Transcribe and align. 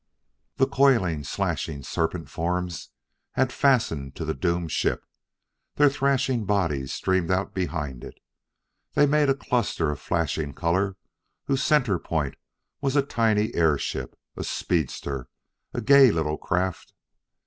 The 0.55 0.65
coiling, 0.65 1.23
slashing 1.23 1.83
serpent 1.83 2.27
forms 2.27 2.89
had 3.33 3.53
fastened 3.53 4.15
to 4.15 4.25
the 4.25 4.33
doomed 4.33 4.71
ship. 4.71 5.05
Their 5.75 5.91
thrashing 5.91 6.43
bodies 6.45 6.91
streamed 6.91 7.29
out 7.29 7.53
behind 7.53 8.03
it. 8.03 8.15
They 8.95 9.05
made 9.05 9.29
a 9.29 9.35
cluster 9.35 9.91
of 9.91 9.99
flashing 9.99 10.55
color 10.55 10.97
whose 11.45 11.61
center 11.63 11.99
point 11.99 12.33
was 12.81 12.95
a 12.95 13.03
tiny 13.03 13.53
airship, 13.53 14.17
a 14.35 14.43
speedster, 14.43 15.29
a 15.71 15.81
gay 15.81 16.09
little 16.09 16.39
craft. 16.39 16.95